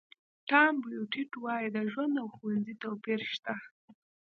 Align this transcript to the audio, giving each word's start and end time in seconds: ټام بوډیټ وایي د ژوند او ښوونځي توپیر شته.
ټام 0.49 0.73
بوډیټ 0.83 1.31
وایي 1.43 1.67
د 1.75 1.77
ژوند 1.91 2.13
او 2.21 2.27
ښوونځي 2.35 2.73
توپیر 2.83 3.19
شته. 3.33 3.53